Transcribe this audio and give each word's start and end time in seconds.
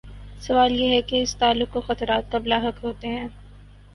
سوال 0.41 0.71
یہ 0.73 0.89
ہے 0.89 1.01
کہ 1.01 1.21
اس 1.21 1.35
تعلق 1.35 1.73
کو 1.73 1.81
خطرات 1.81 2.31
کب 2.31 2.47
لاحق 2.47 2.83
ہوتے 2.83 3.07
ہیں؟ 3.09 3.27